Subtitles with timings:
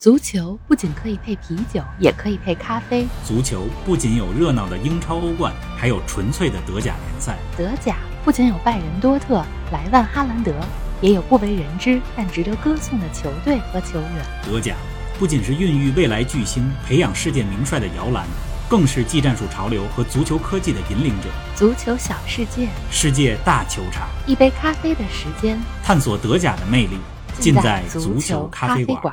[0.00, 3.04] 足球不仅可以配啤酒，也可以配咖啡。
[3.26, 7.36] 足球不仅有热闹的英超、欧冠，还有纯粹的德甲联赛。
[7.56, 10.54] 德甲不仅有拜仁、多特、莱万、哈兰德，
[11.00, 14.24] 也有不为人知但值得歌颂的球队和球员。
[14.46, 14.76] 德甲
[15.18, 18.24] 不仅是孕育未来巨星、培养世界名帅的摇篮，
[18.68, 21.28] 更是技战术潮流和足球科技的引领者。
[21.56, 26.98] 足球小世界，世界大球场，一杯咖啡的时间，探索德甲的魅力，
[27.40, 29.12] 尽在足球咖啡馆。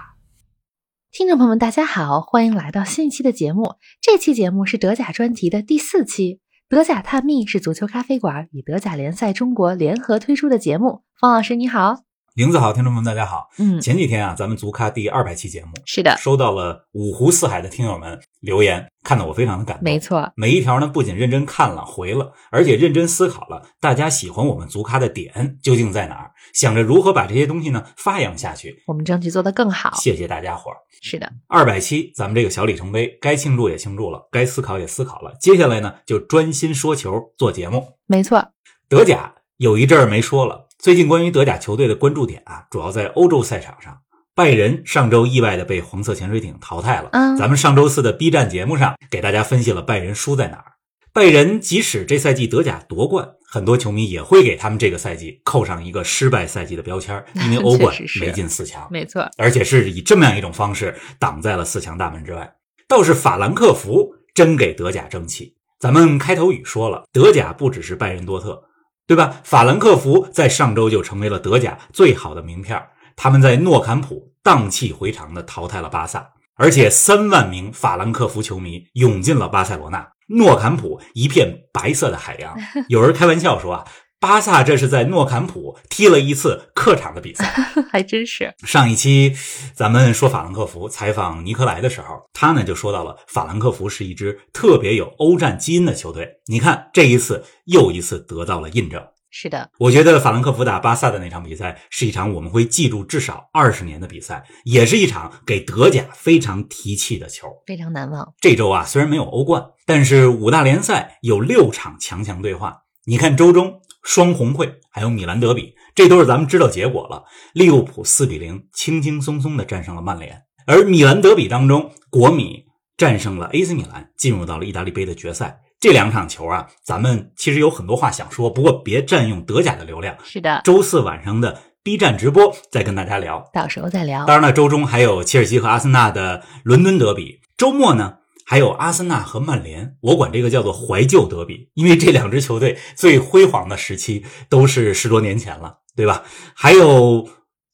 [1.18, 3.76] 听众朋友们，大家好，欢迎来到新一期的节目。
[4.02, 11.04] 这期节目是德甲专题的第四期，德甲探秘是足球咖啡馆与德甲联赛中国联合推出的节目。
[11.18, 12.05] 方老师你好。
[12.36, 13.48] 林子好，听众朋友们大家好。
[13.60, 19.86] 嗯，前几天啊，咱们足咖第二百期节目是的，收到了五湖四海的听友们留言，看得我非常的感动。
[19.86, 29.94] 没错，每一条呢，不仅认真看了回了，而且认真思考了大家喜欢我们足咖的点究竟在哪儿，想着如何把这些东西呢发扬下去，我们争取做得更好。
[29.96, 30.76] 谢谢大家伙儿。
[31.02, 35.34] 是的，二百期，咱们这个小里程碑，该庆祝也庆祝了，该思考也思考了。
[35.40, 37.94] 接下来呢，就专心说球做节目。
[38.08, 38.46] 没错，
[38.90, 40.65] 德甲有一阵儿没说了。
[40.86, 44.02] 最近关于德甲球队的关注点啊，主要在欧洲赛场上。
[44.36, 47.10] 拜仁上周意外的被黄色潜水艇淘汰了。
[47.12, 50.74] 嗯，咱们上周四的 B 站节目上给大家分析了拜仁输在哪儿。
[51.12, 57.92] 拜仁即使这赛季德甲夺冠，很多球迷也会给他们这个赛季扣上一个失败赛季的标签，因为欧冠
[58.22, 58.88] 没进四强。
[58.92, 62.54] 没错，而且是以这么样一种方式挡在了四强大门之外。
[62.88, 65.56] 倒是法兰克福真给德甲争气。
[65.80, 68.66] 咱们开头语说了，德甲不只是拜仁多特。
[69.08, 69.42] 对吧？
[69.44, 72.82] 法兰克福在上周就成为了德甲最好的名片。
[73.16, 82.56] 他们在诺坎普荡气回肠地淘汰了巴萨，而且三万名法兰克福球迷涌进了巴塞罗那，诺坎普一片白色的海洋。
[82.90, 83.86] 有人开玩笑说啊。
[84.20, 87.46] 巴萨这是在诺坎普踢了一次客场的比赛，
[87.92, 88.54] 还真是。
[88.66, 89.36] 上一期
[89.76, 96.28] 咱们说法兰克福采访尼克莱的时候，他呢就说到了法兰克福是一支特别有欧战基因的球队。
[96.48, 99.04] 你看这一次又一次得到了印证。
[99.30, 108.34] 是的，我觉得法兰克福打巴萨的那场比赛是一场我们会记住至少二十年的比赛，也是一场给德甲非常提气的球，非常难忘。
[108.40, 112.84] 这周啊虽然没有欧冠，但是五大联赛有六场强强对话。
[113.08, 113.82] 你看周中。
[114.06, 117.24] 双红会还有米兰德比，这都是咱们知道结果了。
[117.54, 125.60] 利物浦四比零轻轻松松的战胜了曼联，而米兰德比当中，国米战胜了 AC 米兰，进入到了意大利杯的决赛。
[125.80, 130.16] 这两场球啊，咱们其实有很多话想说，不过别占用德甲的流量。
[130.24, 134.26] 是的，周四晚上的 B 站直播再跟大家聊，到时候再聊。
[134.26, 138.20] 当然了，周中还有切尔西和阿森纳的伦敦德比，周末呢？
[138.48, 146.24] 还有阿森纳和曼联，我管这个叫做怀旧德比，因为这两支球队最辉煌的时期都是十多年前了，对吧？
[146.54, 147.28] 还有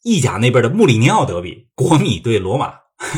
[0.03, 2.73] 意甲那边的穆里尼奥德比，国米对罗马，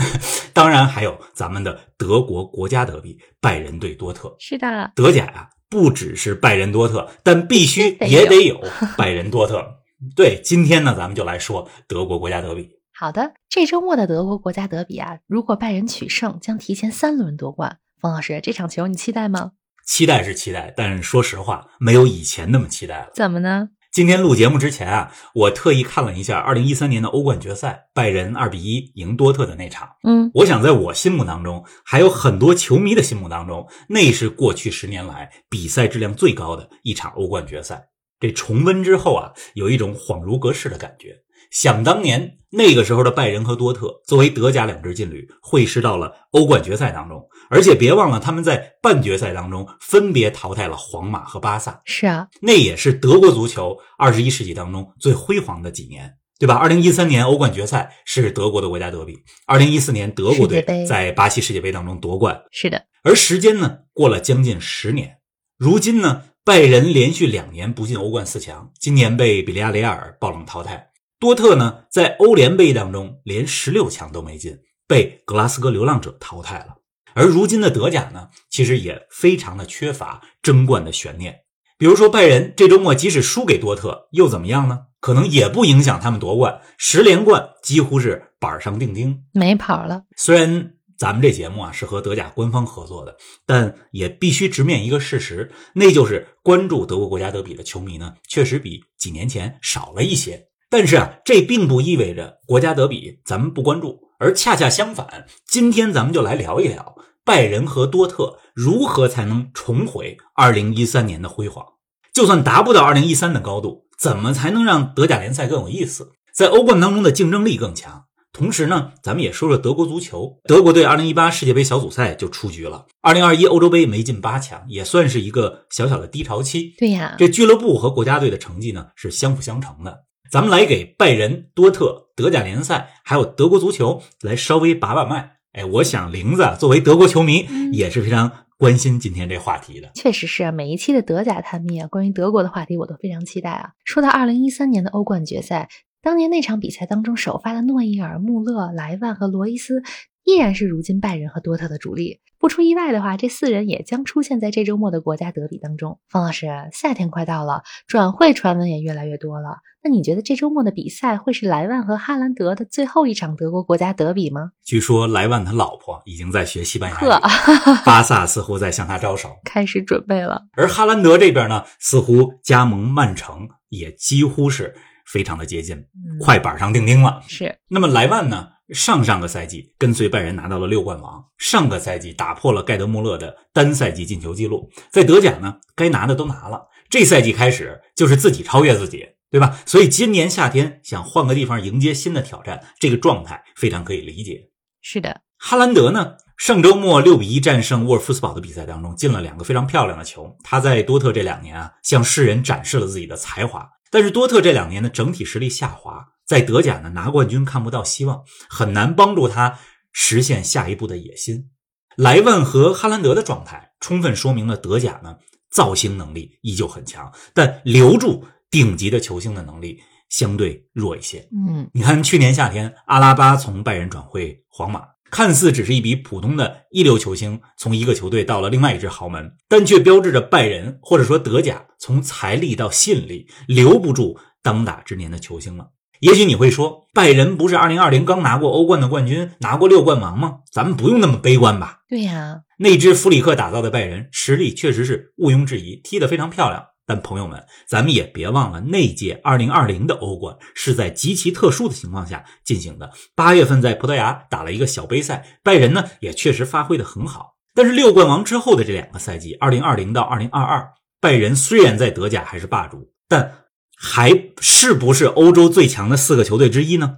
[0.52, 4.36] 当然还有咱们的德国国家德比，拜仁对多特。
[4.40, 8.60] 是的，德甲呀，不只是拜仁多特，但必须也得有
[8.98, 9.76] 拜仁多特。
[10.16, 12.72] 对，今天呢，咱们就来说德国国家德比。
[13.04, 17.80] 好的，这周末的德国国家德比啊，如果拜仁取胜，将提前三轮夺冠。
[18.00, 19.52] 冯老师，这场球你期待吗？
[19.86, 23.10] 期待是期待，但是说实话，没有以前那么期待了。
[23.14, 23.72] 怎么呢？
[23.92, 29.90] 今天录节目之前啊，我特意看了一下二零一三年的欧冠决赛，拜仁二比一赢多特的那场。
[30.08, 37.90] 嗯，我想在我心目当中，还有很多球迷的心目当中，那是过去十年来比赛质量最高的一场欧冠决赛。
[38.22, 41.23] 这重温之后啊，有一种恍如隔世的感觉。
[41.54, 47.30] 想当年，那个时候的拜仁和多特作为德甲两支劲旅，会师到了欧冠决赛当中。
[47.48, 51.80] 而且别忘了，他们在半决赛当中分别淘汰了皇马和巴萨。
[51.86, 56.56] 是啊，那也是德国足球二十一世纪当中最辉煌的几年，对吧？
[56.56, 59.16] 二零一三年欧冠决赛是德国的国家德比，
[59.46, 62.42] 二零一四年德国队在巴西世界杯当中夺冠。
[62.50, 65.18] 是的，而时间呢，过了将近十年，
[65.60, 70.90] 如今呢，拜仁连续两年不进欧冠四强，今年被比利亚雷亚尔爆冷淘汰。
[71.24, 76.76] 多特呢，在欧联杯当中连十六强都没进，被格拉斯哥流浪者淘汰了。
[77.14, 81.34] 而如今的德甲呢，其实也非常的缺乏争冠的悬念。
[81.78, 84.80] 比如说拜仁这周末即使输给多特，又怎么样呢？
[85.00, 90.04] 可能也不影响他们夺冠，十连冠几乎是板上钉钉，没跑了。
[90.18, 93.16] 虽然咱们这节目啊是和德甲官方合作的，
[93.46, 100.50] 但也必须直面一个事实，那就是关注德国国家德比的球迷呢，确实比几年前少了一些。
[100.74, 111.64] 但是啊，这并不意味着国家德比咱们不关注，而恰恰相反，今天咱们就来聊一聊拜仁和多特如何才能重回2013年的辉煌。
[112.12, 118.06] 就算达不到2013的高度，怎么才能让德甲联赛更有意思，在欧冠当中的竞争力更强？
[118.32, 120.40] 同时呢，咱们也说说德国足球。
[120.46, 126.74] 德国队2018世界杯小组赛就出局了，2021欧洲杯没进八强，也算是一个小小的低潮期。
[126.80, 130.06] 对呀，这俱乐部和国家队的成绩呢是相辅相成的。
[130.34, 135.34] 咱们来给拜仁、多特、德甲联赛还有德国足球来稍微把把脉。
[135.52, 139.92] 哎，我想玲子作为德国球迷也是非常关心今天这话题的。
[139.94, 143.74] 确实是啊，每一期的德甲探秘啊，关于德国的话题我都非常期待啊。
[143.86, 145.70] 说到二零一三年的欧冠决赛。
[146.02, 149.84] 当年那场比赛当中首发的诺伊尔、穆勒、莱万和罗伊斯
[150.24, 152.22] 依然是如今拜仁和多特的主力。
[152.40, 156.00] 不出意外的话，这四人也将出现在这周末的国家德比当中。
[156.10, 159.60] 方老师，夏天快到了，转会传闻也越来越多了。
[159.84, 164.52] 那你觉得这周末的比赛会是莱万和哈兰德的最后一场德国国家德比吗？
[164.64, 167.10] 据说莱万他老婆已经在学西班牙语，
[167.86, 170.42] 巴萨似乎在向他招手，开始准备了。
[170.54, 174.74] 而哈兰德这边呢，似乎加盟曼城也几乎是。
[175.06, 175.86] 非常的接近，
[176.18, 177.22] 快板上钉钉了。
[177.28, 178.48] 是，那么莱万呢？
[178.70, 186.70] 上上个赛季跟随拜仁拿到了六冠王，上个赛季打破了盖德穆勒的单赛季进球记录，在德甲呢，该拿的都拿了。
[186.90, 189.60] 这赛季开始就是自己超越自己，对吧？
[189.66, 194.52] 所以今年夏天想换个地方迎接新的挑战，这个状态非常可以理解。
[194.80, 196.18] 是的，哈兰德呢？
[196.38, 200.38] 上周末六比一战胜沃尔夫斯堡的比赛当中，进了两个非常漂亮的球。
[200.44, 203.68] 他在多特这两年啊，向世人展示了自己的才华。
[203.90, 209.58] 但是多特这两年的整体实力下滑，在德甲呢拿冠军看不到希望，很难帮助他
[209.92, 211.50] 实现下一步的野心。
[211.96, 215.18] 莱万和哈兰德的状态充分说明了德甲呢
[215.50, 221.28] 造星能力依旧很强，但留住顶级的球星的能力相对弱一些。
[221.36, 224.84] 嗯，你看去年夏天阿拉巴从拜仁转会皇马。
[225.10, 235.70] 看似只是一笔普通的一流球星从一个球队到了另外一支豪门，但却标志着拜仁或者说德甲从财力到吸引力留不住当打之年的球星了。
[236.00, 240.40] 也许你会说，拜仁不是二零二零刚拿过欧冠的冠军，拿过六冠王吗？
[240.52, 241.80] 咱们不用那么悲观吧？
[241.88, 246.66] 对呀，那支弗里克打造的拜仁实力确实是毋庸置疑，踢得非常漂亮。
[246.86, 252.92] 但朋友们，咱们也别忘了，那届2020的欧冠是在极其特殊的情况下进行的。
[253.16, 257.36] 八月份在葡萄牙打了一个小杯赛，拜仁呢也确实发挥的很好。
[257.56, 260.68] 但是六冠王之后的这两个赛季，2020到2022，
[261.00, 263.46] 拜仁虽然在德甲还是霸主，但
[263.78, 266.98] 还是不是欧洲最强的四个球队之一呢？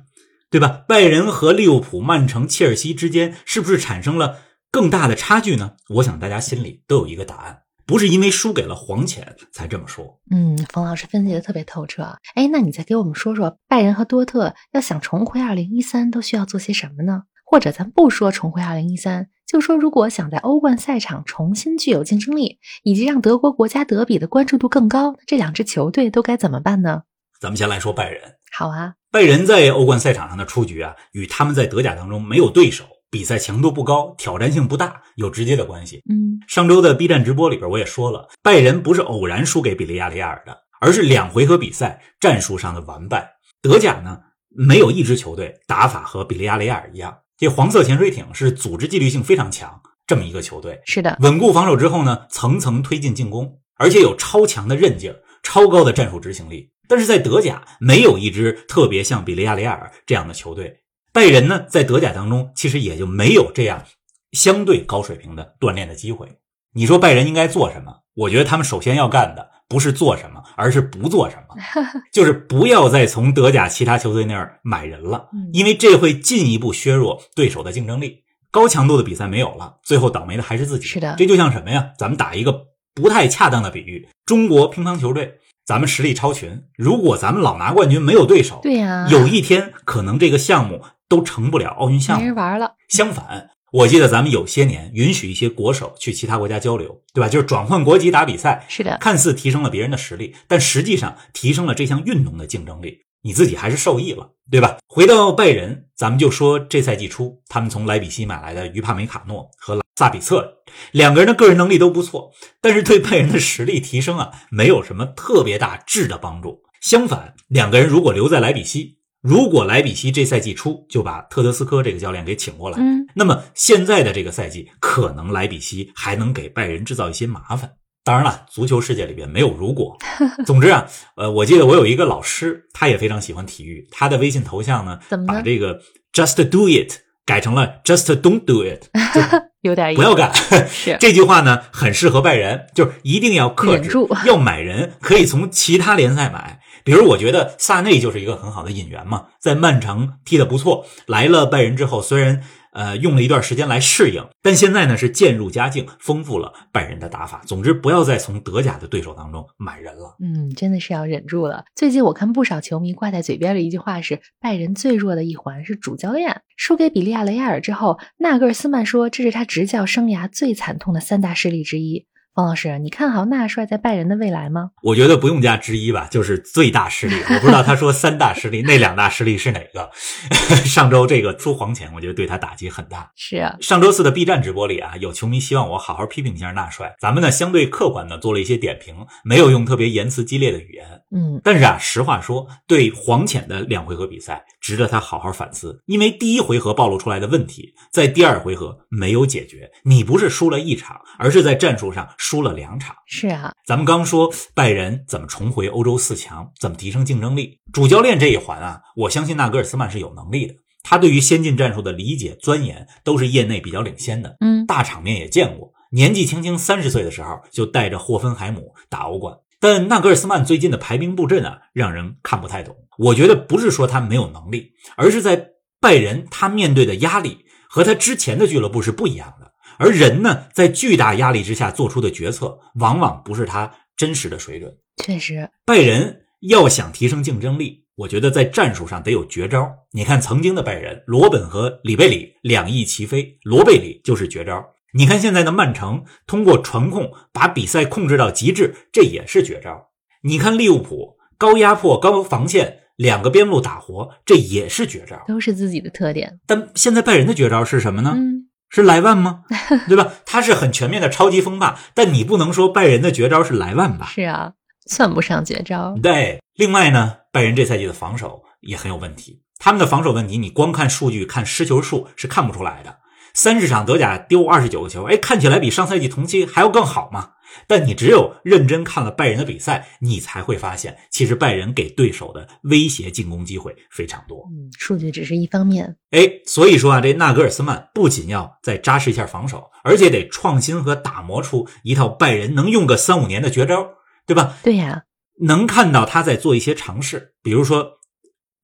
[0.49, 0.83] 对吧？
[0.87, 4.37] 拜仁和利物浦、曼城、切尔西之间是不是产生了
[4.71, 5.73] 更大的差距呢？
[5.95, 7.64] 我想大家心里都有一个答案。
[7.85, 10.19] 不是因为输给了黄潜才这么说。
[10.31, 12.03] 嗯，冯老师分析的特别透彻。
[12.33, 17.23] 哎，那你再给我们说说，拜仁和多特要想重回二零一三，都需要做些什么呢？
[17.45, 27.03] 或者咱不说重回二零一三，就说如果想在欧冠赛场重新具有竞争力，以及让德国国家德比的关注度更高，这两支球队都该怎么办呢？
[27.39, 28.21] 咱们先来说拜仁。
[28.51, 32.85] 好啊，拜仁在欧冠赛场上的出局啊，与他们在德甲当中没有对手。
[33.15, 36.01] 比赛强度不高，挑战性不大，有直接的关系。
[36.09, 43.38] 嗯，上周的 B 站直播里边我也说了，拜仁不是偶然输给比利亚雷亚尔的，而是两回合比赛战术上的完败。
[43.62, 44.19] 德甲呢，
[44.50, 47.17] 没有一支球队打法和比利亚雷亚尔一样。
[47.38, 56.69] 这黄色潜水艇是组织纪律性非常强这么一个球队，是的，稳固防守之后呢，层层推进进攻，而且有超强的韧劲、超高的战术执行力。
[56.89, 60.81] 但是在德甲，没有一支特别像比利亚雷亚尔这样的球队。
[61.15, 63.85] 拜仁呢，在德甲当中其实也就没有这样
[64.33, 66.28] 相对高水平的锻炼的机会。
[66.73, 67.99] 你说拜仁应该做什么？
[68.16, 71.56] 我觉得他们首先要干的不是做什么，而是不做什么，
[72.11, 78.25] 就是不要再从德甲其他球队那儿买人了，因为这会进一步削弱对手的竞争力。
[78.51, 80.85] 高强度的比赛没有了，最后倒霉的还是自己。
[80.85, 81.92] 是的，这就像什么呀？
[81.97, 85.40] 咱们打一个不太恰当的比喻：中国乒乓球队。
[85.66, 92.76] 咱们实力超群，如果咱们老拿冠军，没有对手，对呀，有一天可能这个项目都成不了奥运项目，没人玩了。
[92.90, 97.28] 相反，我记得咱们有些年允许一些国手去其他国家交流，对吧？
[97.30, 104.78] 就是转换国籍打比赛，是的，看似提升了别人的实力，但实际上提升了这项运动的竞争力，你自己还是受益了，对吧？
[104.88, 109.80] 回到拜仁，咱们就说这赛季初，他们从莱比锡买来的于帕梅卡诺和。
[109.97, 110.57] 萨比策
[110.92, 116.64] 两个人的个人能力都不错，但是对拜仁的实力提升啊，没有什么特别大质的帮助。
[116.81, 118.94] 相反，两个人如果留在莱比锡，
[119.25, 127.71] 如果莱比锡这赛季初就把特德斯科这个教练给请过来，嗯，那么现在的这个赛季，可能莱比锡还能给拜仁制造一些麻烦。
[128.03, 129.97] 当然了，足球世界里边没有如果。
[130.45, 135.81] 总之啊，呃，我记得我有一个老师，他也非常喜欢体育，他的微信头像呢，把这个
[136.13, 136.94] just do it
[137.25, 138.83] 改成了 just don't do it。
[139.61, 140.31] 有点不要干，
[140.69, 143.89] 是 这句话呢，很适合拜仁，就是一定要克制，
[144.27, 152.42] 要买人可以从其他联赛买，比如，我觉得萨内就是一个很好的引援嘛，在曼城踢得不错，来了拜仁之后，虽然。
[152.75, 157.42] 呃，用了一段时间来适应，但现在呢是渐入佳境，丰富了拜仁的打法。
[157.45, 160.18] 总之，不要再从德甲的对手当中买人了。
[160.19, 161.63] 嗯，真的是要忍住了。
[161.73, 166.42] 最近我看不少球迷挂在嘴边的一句话是：拜仁最弱的一环是主教练。
[166.57, 172.06] 输给比利亚雷亚尔之后，纳格尔斯曼说这是他执教生涯最惨痛的三大失利之一。
[172.35, 174.71] 方老师，你看好纳帅在拜仁的未来吗？
[174.83, 177.15] 我觉得不用加之一吧，就是最大失利。
[177.15, 179.89] 我不知道他说三大失利， 那两大失利是哪个？
[180.68, 183.09] 上周这个出黄潜，我觉得对他打击很大。
[183.15, 190.85] 是啊，上周四的 B 站直播里啊，有球迷希望我好好批评一下纳帅，咱们呢相对客观的做了一些点评，没有用特别言辞激烈的语言。
[191.15, 199.71] 嗯，但是啊，实话说，对黄潜的两回合比赛，值得他好好反思，因为第一回合暴露出来的问题，在第二回合没有解决。
[199.85, 202.09] 你不是输了一场，而是在战术上。
[202.27, 222.75] 输了两场，是啊，咱们刚说拜仁怎么重回欧洲四强，怎么提升竞争力，主教练这一环啊，我相信纳格尔斯曼是有能力的，他对于先进战术的理解钻研都是业内比较领先的，嗯，大场面也见过，年纪轻轻三十岁的时候就带着霍芬海姆打欧冠，但纳格尔斯曼最近的排兵布阵啊，让人看不太懂。
[222.97, 229.44] 我觉得不是说他没有能力，而是在拜仁他面对的压力和他之前的俱乐部是不一样的。
[229.77, 234.75] 而人呢，在巨大压力之下做出的决策，往往不是他真实的水准。
[235.03, 239.69] 确实，拜仁要想提升竞争力，我觉得在战术上得有绝招。
[239.91, 244.73] 你看，曾经的拜仁，罗本和里贝里两翼齐飞，罗贝里就是绝招。
[244.94, 249.89] 你看现在的曼城，通过传控把比赛控制到极致，这也是绝招。
[250.23, 256.39] 你看利物浦，高压迫、高防线，两个边路打活，这也是绝招，都是自己的特点。
[256.47, 258.13] 但现在拜仁的绝招是什么呢？
[258.15, 258.44] 嗯。
[258.75, 259.44] 是莱万吗？
[259.87, 260.11] 对吧？
[260.25, 264.07] 他是很全面的超级锋霸，但你不能说拜仁的绝招是莱万吧？
[264.13, 264.51] 是啊，
[264.85, 265.95] 算不上绝招。
[266.03, 269.41] 对，另外呢，拜仁这赛季的防守也很有问题。
[269.59, 272.97] 他们的防守问题，你光看数据、看失球数是看不出来的。
[273.33, 277.29] 三十场德甲丢二十九个球，哎，看起来比上赛季同期还要更好嘛？
[277.68, 284.47] 但你只有认真看了拜仁的比赛，你才会发现，其实拜仁给对手的威胁进攻机会非常多。
[284.52, 285.95] 嗯，数据只是一方面。
[286.12, 293.88] 哎，所以说啊，这纳格尔斯曼不仅要再扎实一下防守，而且得创新和打磨出一套拜仁能用个三五年的绝招，
[294.26, 294.57] 对吧？
[294.64, 295.04] 对呀，
[295.42, 298.00] 能看到他在做一些尝试，比如说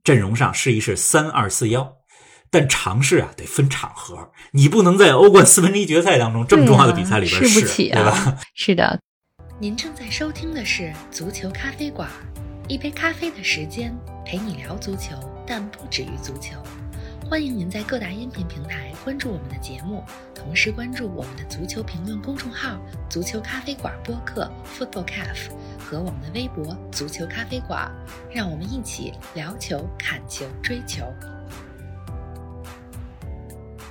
[0.04, 2.01] 阵容上试一试三二四幺。
[2.52, 8.38] 但尝试啊，得分场合，你不能在欧冠四分之一决赛当中这么重要的比赛里边试不起啊，对吧？
[8.54, 9.00] 是的。
[9.58, 12.10] 您正在收听的是足球咖啡馆，
[12.68, 15.16] 一杯咖啡的时间陪你聊足球，
[15.48, 16.58] 但不止于足球。
[17.30, 20.04] 欢迎您在各大音频平台关注我们的节目，
[20.36, 22.78] 同时关注我们的足球评论公众号
[23.10, 27.90] “足球咖啡馆播客 ”（Football Cafe） 和我们的微博“足球咖啡馆”，
[28.30, 31.06] 让我们一起聊球、看球、追球。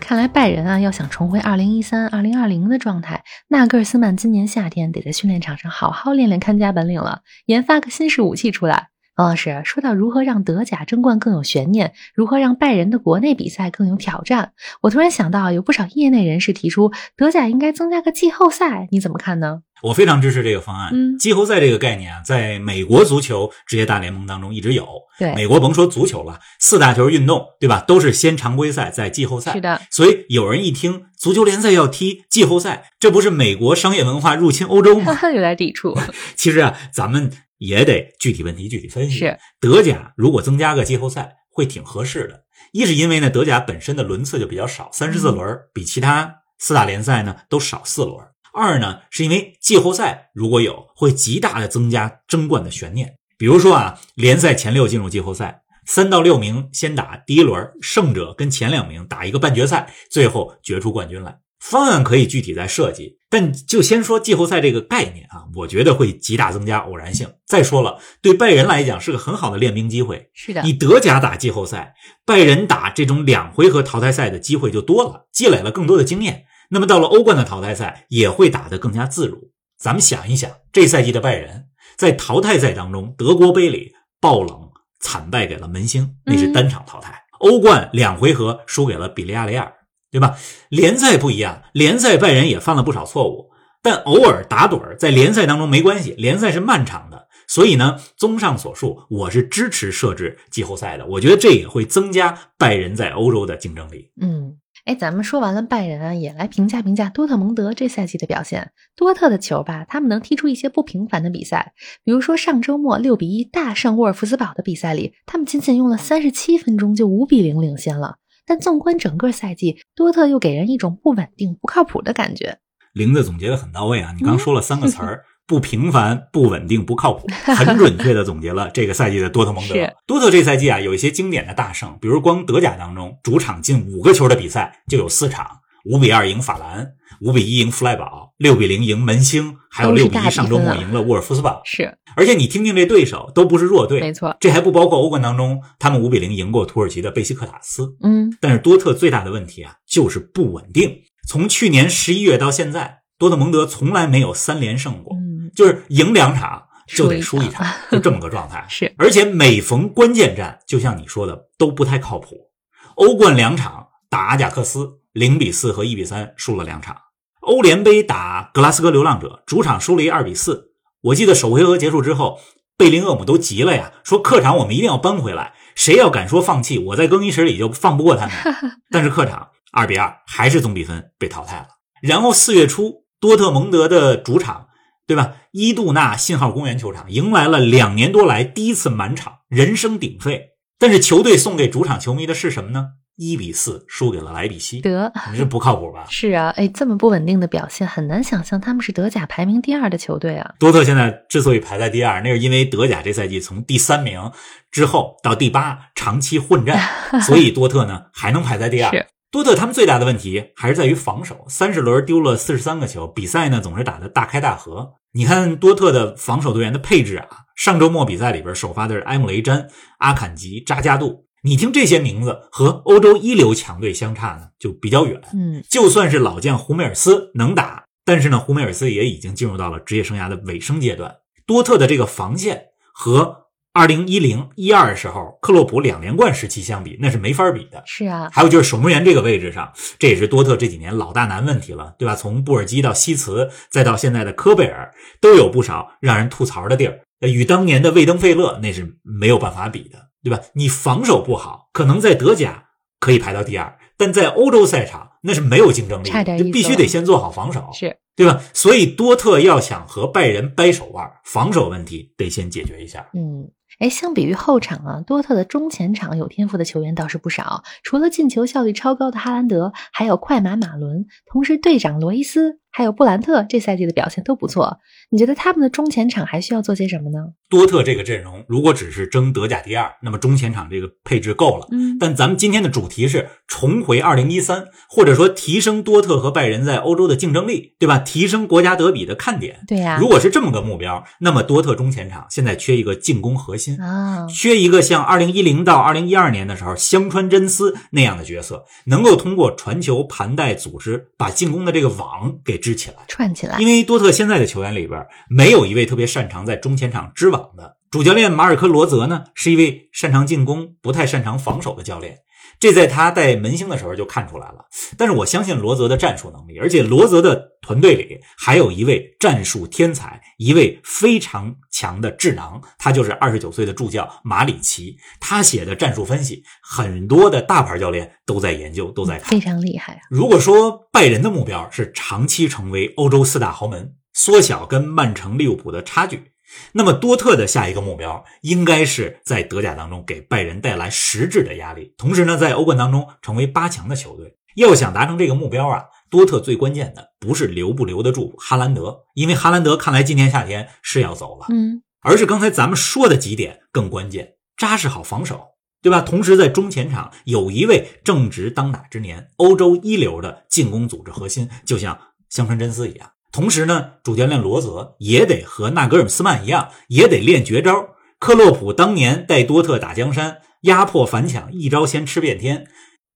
[0.01, 8.90] 看来拜仁啊，要想重回二零一三、二零二零的状态，纳格尔斯曼今年夏天得在训练场上好好练练看家本领了，研发个新式武器出来。
[9.21, 19.61] 王老师说到如何让德甲争冠更有悬念，如何让拜仁的国内比赛更有挑战，我突然想到，有不少业内人士提出德甲应该增加个季后赛，你怎么看呢？
[19.83, 20.91] 我非常支持这个方案。
[20.95, 24.87] 嗯，季后赛这个概念啊，在美国足球职业大联盟当中一直有。
[25.19, 27.85] 对，美国甭说足球了，四大球运动，对吧？
[27.87, 29.53] 都是先常规赛再季后赛。
[29.53, 29.83] 是的。
[29.91, 35.15] 所以有人一听足球联赛要踢季后赛，这不是美国商业文化入侵欧洲吗？
[35.29, 35.95] 有点抵触。
[36.35, 37.31] 其实啊，咱们
[37.61, 39.19] 也得具体问题具体分析。
[39.19, 39.39] 是。
[39.61, 42.43] 德甲如果增加个季后赛，会挺合适的。
[42.73, 48.19] 一是因为呢，德甲本身的轮次就比较少，三十四轮，比其他四大联赛呢都少四轮。
[48.53, 53.15] 二呢，是因为季后赛如果有，会极大的增加争冠的悬念。
[53.39, 61.39] 比如说啊，联赛前六进入季后赛，三到六名先打第一轮，胜者跟前两名打一个半决赛，最后决出冠军来。
[61.61, 67.29] 方案可以具体再设计，但就先说季后赛这个概念啊，我觉得会极大增加偶然性。
[67.47, 70.31] 再说了，对拜仁来讲是个很好的练兵机会。
[70.33, 76.45] 是的，你德甲打季后赛，拜仁打这种两回合淘汰赛的机会就多了，积累了更多的经验。
[76.71, 79.51] 那么到了欧冠的淘汰赛，也会打得更加自如。
[79.79, 89.75] 咱们想一想，这赛季的拜仁在淘汰赛当中，德国杯里爆冷惨败给了门兴，那是单场淘汰；欧冠两回合输给了比利亚雷亚尔，
[90.11, 90.37] 对吧？
[90.69, 93.51] 联赛不一样，联赛拜仁也犯了不少错误，
[93.83, 97.29] 但偶尔打盹儿在联赛当中没关系，联赛是漫长的。
[97.47, 101.05] 所以呢，综上所述，我是支持设置季后赛的。
[101.07, 104.11] 我觉得这也会增加拜仁在欧洲的竞争力。
[104.21, 104.57] 嗯。
[104.87, 108.73] 哎，咱们说完了拜仁啊，也来评价评价多特蒙德这赛季的表现。
[108.97, 118.17] 多特的球吧，他们能踢出一些不平凡的比赛，比如说上周末六比一大胜沃尔夫斯堡的比赛里，他们仅仅用了三十七分钟就五比零领先了。
[118.47, 122.59] 但纵观整个赛季，多特又给人一种不稳定、不靠谱的感觉。
[122.93, 124.13] 玲子总结的很到位啊！
[124.19, 129.75] 你刚说了三个词儿： 不平凡、不稳定、不靠谱，很准确的总结了这个赛季的多特蒙德。
[130.07, 141.61] 多特这赛季啊，有一些经典的大胜，比如光德甲当中，主场进五个球的比赛就有四场：五比二赢法兰，五比一赢弗赖堡，六比零赢门兴，还有六比一上周末赢了沃尔夫斯堡。
[141.65, 144.37] 是，而且你听听这对手都不是弱队，没错。
[144.41, 147.95] 这还不包括欧冠当中他们五比零赢过土耳其的贝西克塔斯。
[148.03, 151.03] 嗯，但是多特最大的问题啊，就是不稳定。
[151.29, 155.15] 从去年十一月到现在，多特蒙德从来没有三连胜过，
[155.55, 158.65] 就是赢两场就得输一场， 就这么个状态。
[158.71, 162.49] 是，而且每逢关键战，就像你说的，都不太靠谱。
[162.97, 166.97] 欧冠两场打阿贾克斯，零比四和一比三输了两场；
[167.41, 170.73] 欧联杯打格拉斯哥流浪者，主场输了一二比四。
[171.03, 172.39] 我记得首回合结束之后，
[172.77, 178.35] 贝林厄姆都急了呀，说客场我们一定要扳回来，谁要敢说放弃，我在更衣室里就放不过他们。
[178.91, 179.49] 但是客场。
[179.73, 181.69] 二比二，还是总比分被淘汰了。
[182.03, 184.67] 然后四月初，多特蒙德的主场，
[185.07, 185.35] 对吧？
[185.53, 190.49] 伊杜纳信号公园球场迎来了两年多来第一次满场，人声鼎沸。
[190.77, 192.95] 但是球队送给主场球迷的是什么呢？
[193.21, 194.81] 一比四输给了莱比锡。
[194.81, 196.07] 得，你这不靠谱吧？
[196.09, 200.55] 是啊，哎，这么不稳定的表现，很难想象他们是德甲排名第二的球队啊。
[200.59, 204.33] 多特现在之所以排在第二，那是因为德甲这赛季从第三名
[204.71, 206.81] 之后到第八长期混战，
[207.21, 208.91] 所以多特呢还能排在第二。
[208.91, 209.07] 是。
[209.31, 214.95] 多特他们最大的问题还是在于防守，三十轮丢了四十三个球，比赛呢总是打的大开大合。
[215.13, 225.21] 你看多特的防守队员的配置啊，上周末比赛里边首发的是埃姆雷詹、阿坎吉、扎加杜，你听这些名字和欧洲一流强队相差呢就比较远。
[225.35, 231.17] 嗯，就算是老将胡梅尔斯能打，但是呢胡梅尔斯也已经进入到了职业生涯的尾声阶段。
[231.47, 233.39] 多特的这个防线和。
[233.73, 237.81] 二零一零一二时候，克洛普两连冠时期相比，那是没法比的。
[237.87, 242.17] 是啊，还有就是守门员这个位置上，这也是多特这几年老大难问题了，对吧？
[242.17, 247.03] 从布尔基到西茨，再到现在的科贝尔，都有不少让人吐槽的地儿。
[247.21, 250.41] 与当年的魏登费勒那是没有办法比的，对吧？
[250.55, 252.67] 你防守不好，可能在德甲
[252.99, 258.43] 可以排到第二，但在欧洲赛场那是没有竞争力，就必须得先做好防守，是对吧？
[258.53, 263.09] 所以多特要想和拜仁掰手腕，防守问题得先解决一下。
[263.15, 263.51] 嗯。
[263.79, 267.63] 哎，相比于后场啊，多特的中前场有天赋的球员倒是不少。
[267.83, 272.59] 除了进球效率超高的哈兰德，还有快马马伦，同时队长罗伊斯。
[272.71, 274.79] 还有布兰特这赛季的表现都不错，
[275.11, 277.19] 你觉得他们的中前场还需要做些什么呢？
[277.49, 281.67] 多特这个阵容如果只是争德甲第二，那么中前场这个配置够了。
[281.73, 287.99] 嗯，但咱们今天的主题是重回二零一三，或者说提升多特和拜仁在欧洲的竞争力，对吧？
[287.99, 289.65] 提升国家德比的看点。
[289.67, 303.59] 对呀，如果是这么个目标，那么多特中前场现在缺一个进攻核心啊，缺一个像二零一零到二零一二年的时候香川真司那样的角色，能够通过传球、盘带、组织，把进攻的这个网给支起来、串起来。
[303.59, 312.19] 因为多特现在的球员里边没有一位特别擅长在中前场织网的主教练马尔科罗泽呢，是一位擅长进攻、不太擅长防守的教练。
[312.61, 314.67] 这在他带门兴的时候就看出来了。
[314.97, 324.97] 但是我相信罗泽的战术能力，而且罗泽的团队里还有一位战术天才，一位非常强的智囊，他就是二十九岁的助教马里奇。
[325.19, 330.01] 他写的战术分析，很多的大牌教练都在研究，都在看，非常厉害啊。
[330.11, 336.30] 如果说拜仁的目标是长期成为欧洲四大豪门，缩小跟曼城、利物浦的差距。
[336.73, 344.37] 那么多特的下一个目标应该是在德甲当中给拜仁带来实质的压力，同时呢，在欧冠当中成为八强的球队。
[344.57, 356.01] 要想达成这个目标啊，多特最关键的不是留不留得住哈兰德，因为哈兰德看来今年夏天是要走了，嗯，而是刚才咱们说的几点更关键，扎实好防守，对吧？
[356.01, 361.97] 同时在中前场有一位正值当打之年、欧洲一流的进攻组织核心，就像
[362.29, 363.13] 香川真司一样。
[363.33, 367.91] 同时呢，主教练罗泽也得和纳格尔斯曼一样，也得练绝招。
[368.19, 372.67] 克洛普当年带多特打江山，压迫反抢，一招先吃遍天。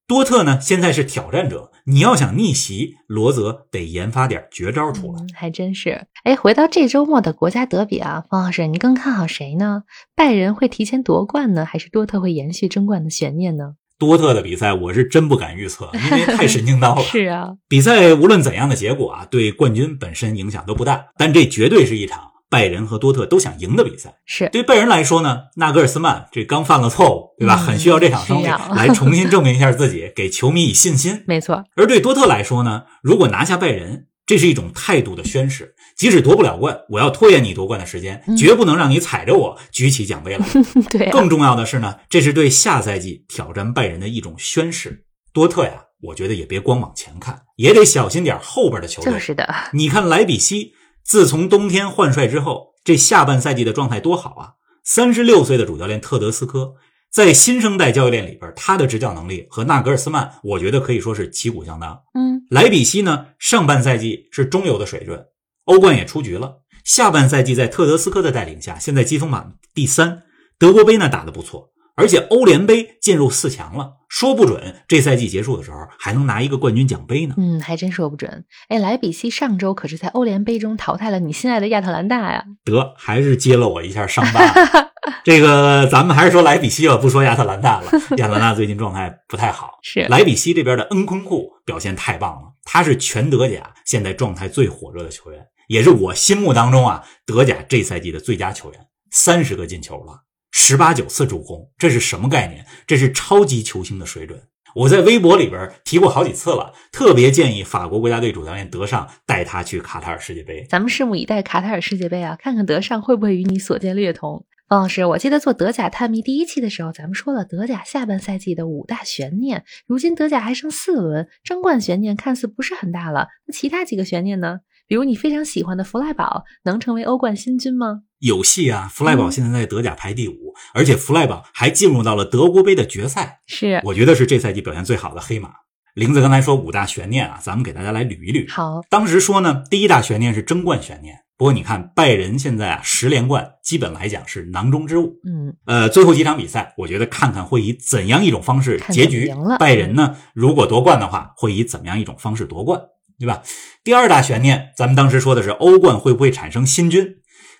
[0.07, 5.23] 多特呢，现在是挑战者，你要想逆袭，罗泽得研发点绝招出来。
[5.35, 6.07] 还真是。
[6.25, 9.85] 哎，回到这周末的国家德比啊，方老师，你更看好谁呢？
[10.15, 13.77] 拜仁会提前夺冠呢，还是多特会延续争冠的悬念呢？
[14.07, 17.03] 多特的比赛我是真不敢预测，因为太神经刀了。
[17.11, 24.15] 是啊，比赛无论怎样的结果啊，对冠军本身影响都不大，但这绝对是一场拜仁和多特都想赢的比赛。
[24.27, 27.57] 是对拜仁来说呢，纳格尔斯曼这刚犯了错误，对吧？
[27.57, 31.23] 嗯很需要这场胜利来重新证明一下自己，给球迷以信心。
[31.27, 35.75] 没错，而对多特来说呢，如果拿下拜仁，这是一种态度的宣誓。
[35.97, 40.47] 即使夺不了冠，我要拖延你夺冠的时间，嗯绝不能让你踩着我举起奖杯来。
[40.91, 45.05] 对、啊，更重要的是呢，这是对下赛季挑战拜仁的一种宣誓。
[45.33, 49.13] 多特呀，我觉得也别光往前看，也得小心点后边的球队。
[49.13, 50.73] 就是的，你看莱比锡，
[51.05, 54.55] 自从冬天换帅之后，这下半赛季的状态多好啊！
[54.85, 56.75] 三十六岁的主教练特德斯科，
[57.15, 62.03] 在新生代教练里边，他的执教能力和纳格尔斯曼，我觉得可以说是旗鼓相当。
[62.13, 65.27] 嗯，莱比锡呢，上半赛季是中游的水准，
[65.67, 66.63] 欧冠也出局了。
[66.83, 70.25] 下半赛季在特德斯科的带领下，现在积分榜第三。
[70.59, 77.37] 德国杯呢打得不错，而且欧联杯进入四强了，说不准这赛季结束的时候还能拿一个冠军奖杯呢。
[77.39, 78.45] 嗯，还真说不准。
[78.67, 82.45] 哎，莱比锡上周可是在欧联杯中淘汰了你心爱的亚特兰大呀。
[82.65, 84.41] 得，还是揭了我一下伤疤。
[85.25, 87.91] 这个咱们还是说莱比锡吧，不说亚特兰大了。
[88.17, 89.79] 亚特兰大最近状态不太好。
[89.83, 102.65] 是莱比锡这边的恩昆库表现太棒了，他是全德甲现在状态最火热的球员，也是我心目当中啊德甲这赛季的最佳球员，三十个进球了，十八九次助攻，这是什么概念？
[102.87, 104.41] 这是超级球星的水准。
[104.75, 110.67] 我在微博里边提过好几次了，特别建议法国国家队主教练德尚带他去卡塔尔世界杯。
[110.69, 114.45] 咱们拭目以待卡塔尔世界杯啊，看看德尚会不会与你所见略同。
[114.75, 119.65] 方老师，我记得做德甲探秘第一期的时候，咱们说了德甲下半赛季的五大悬念。
[119.87, 123.29] 如今德甲还剩四轮，争冠悬念看似不是很大了。
[123.47, 124.59] 那其他几个悬念呢？
[124.89, 128.01] 比如你非常喜欢的弗赖堡，能成为欧冠新军吗？
[128.19, 128.91] 有戏啊！
[128.93, 133.43] 弗赖堡现在在德甲排第五，而且弗赖堡还进入到了德国杯的决赛。
[133.47, 135.51] 是，我觉得是这赛季表现最好的黑马。
[135.95, 138.53] 玲子刚才说五大悬念啊，咱们给大家来捋一捋。
[138.53, 141.21] 好，当时说呢，第一大悬念是争冠悬念。
[141.37, 145.15] 不过你看拜仁现在啊十连冠，基本来讲是囊中之物。
[145.27, 149.33] 嗯，呃，最后几场比赛，我觉得看看会以怎样一种方式结局。
[149.59, 152.81] 拜仁呢，如果夺冠的话，会以怎么样一种方式夺冠，
[153.19, 153.43] 对吧？
[153.83, 157.17] 第二大悬念，咱们当时说的是欧冠会不会产生新军？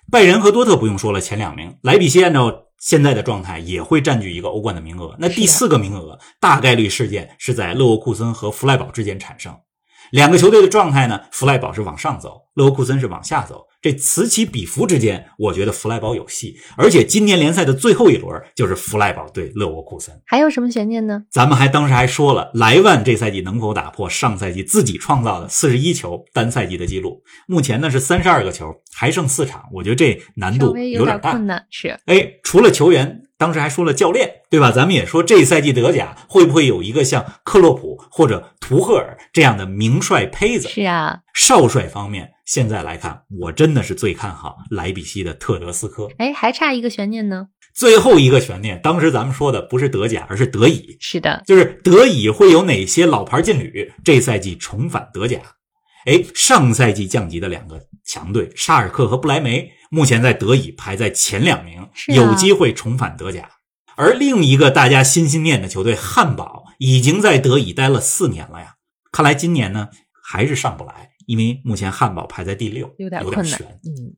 [0.09, 1.77] 拜仁和多特不用说了，前两名。
[1.81, 5.15] 莱比锡按照现在的状态也会占据一个欧冠的名额。
[5.19, 9.53] 那第四个名额大概率事件是在勒沃库森和弗赖堡之间产生。
[10.15, 13.65] 两个球队的状态呢，弗赖堡是往上走，勒沃库森是往下走。
[13.81, 16.55] 这此起彼伏之间，我觉得弗赖堡有戏。
[16.77, 20.15] 而且今年联赛的最后一轮就是弗赖堡对勒沃库森。
[20.25, 21.23] 还有什么悬念呢？
[21.29, 27.21] 咱们还当时还说了，莱万这赛季能否打破上赛季自己创造的四十一球单赛季的记录？
[27.45, 31.31] 目前呢是三十二个球，还剩四场，我觉得这难度有点大。
[31.31, 34.71] 点困难，是哎，除了球员，当时还说了教练，对吧？
[34.71, 40.69] 咱们也说这赛季德甲会不会有一个像克洛普或者图赫尔这样的名帅胚子？
[40.69, 46.09] 是啊，少帅方面，现在来看，我真的是最看好莱比锡的特德斯科。
[46.17, 47.47] 哎，还差一个悬念呢。
[47.73, 55.39] 最后一个悬念，当时咱们说的不是德甲，而是德乙，是的，就是德乙会有哪些老牌劲旅这赛季重返德甲？
[56.05, 63.49] 哎，上赛季降级的两个强队沙尔克和不莱梅，目前在德乙排在前两名，啊有机会重返德甲。
[63.95, 68.75] 而另一个大家心心念的球队汉堡，已经在德乙待了四年了呀。
[69.11, 69.89] 看来今年呢
[70.23, 73.65] 还是上不来，因为目前汉堡排在第六，有点悬。
[73.85, 74.13] 嗯，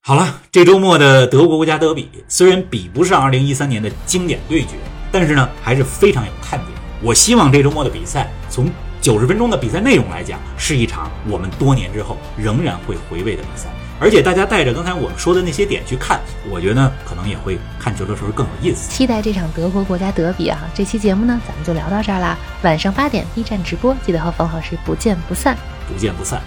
[0.00, 4.76] 好了，这周末的德国国家德比虽然比不上2013年的经典对决，
[5.10, 6.70] 但是呢还是非常有看点。
[7.02, 8.70] 我希望这周末的比赛，从
[9.06, 13.68] 九十分钟的比赛内容来讲，是一场我们多年之后仍然会回味的比赛。
[14.00, 18.90] 而且大家带着刚才我们说的那些点去看，我觉得呢可能也会看球的时候更有意思。
[18.90, 20.58] 期待这场德国国家德比啊！
[20.74, 22.36] 这期节目呢，咱们就聊到这儿啦。
[22.62, 25.56] 晚上八点 B 站直播，记得和冯老师不见不散。
[25.86, 26.42] 不见不散。